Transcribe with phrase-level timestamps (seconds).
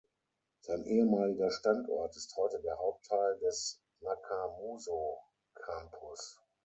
[0.61, 6.41] Sein ehemaliger Standort ist heute der Hauptteil des Nakamozu-Campus.